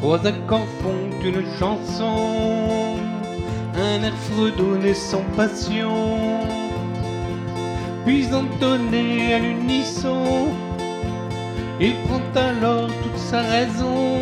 [0.00, 2.96] Trois accords font une chanson,
[3.76, 6.40] un air fredonné sans passion,
[8.06, 10.48] puis entonné à l'unisson,
[11.78, 14.20] il prend alors toute sa raison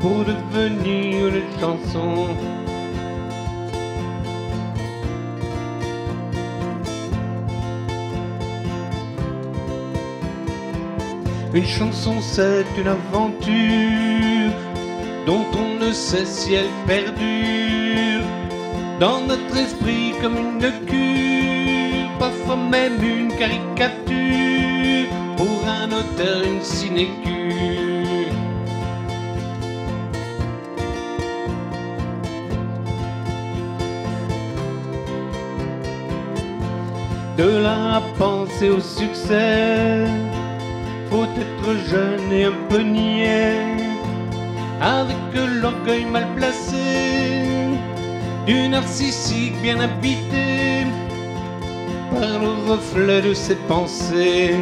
[0.00, 2.28] pour devenir une chanson.
[11.52, 14.07] Une chanson, c'est une aventure
[15.28, 18.24] dont on ne sait si elle perdure.
[18.98, 25.08] Dans notre esprit comme une cure, parfois même une caricature.
[25.36, 28.32] Pour un auteur, une sinécure.
[37.36, 40.06] De là à penser au succès,
[41.10, 43.76] faut être jeune et un peu niais,
[44.80, 45.17] avec
[45.68, 47.76] l'orgueil mal placé,
[48.46, 50.86] du narcissique bien habité
[52.10, 54.56] par le reflet de ses pensées.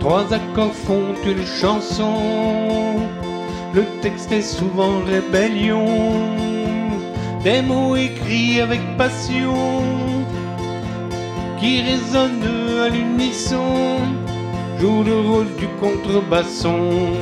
[0.00, 2.16] Trois accords font une chanson,
[3.72, 5.86] le texte est souvent rébellion,
[7.42, 9.54] des mots écrits avec passion,
[11.58, 13.98] qui résonnent à l'unisson,
[14.80, 17.12] jouent le rôle du contrebasson.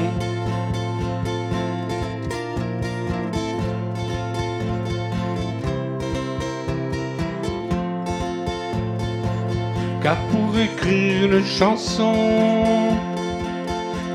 [10.02, 12.14] Car pour écrire une chanson,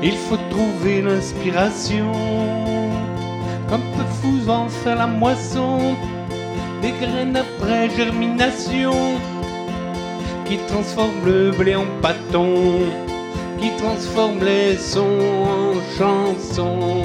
[0.02, 2.12] il faut trouver l'inspiration.
[3.70, 5.96] Comme peu fou en faire la moisson,
[6.82, 8.94] des graines après germination,
[10.48, 12.80] qui transforment le blé en pâton,
[13.60, 17.02] qui transforment les sons en chansons.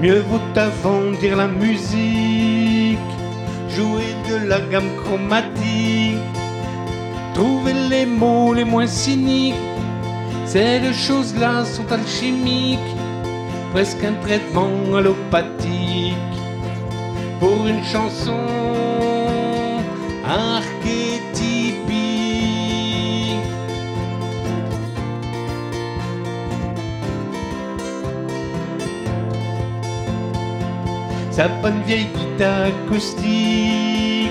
[0.00, 2.98] Mieux vaut avant dire la musique,
[3.68, 6.16] jouer de la gamme chromatique,
[7.34, 9.54] trouver les mots les moins cyniques.
[10.46, 12.94] Ces choses-là sont alchimiques,
[13.72, 16.14] presque un traitement allopathique
[17.40, 18.38] pour une chanson
[20.24, 21.16] archétypique.
[31.36, 34.30] sa bonne vieille guitare acoustique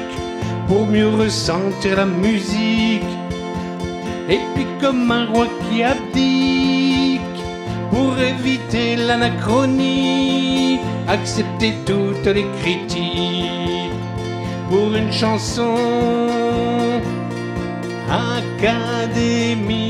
[0.68, 3.15] pour mieux ressentir la musique.
[4.28, 7.22] Et puis comme un roi qui abdique
[7.91, 13.91] pour éviter l'anachronie, accepter toutes les critiques
[14.69, 15.75] pour une chanson
[18.09, 19.84] académique.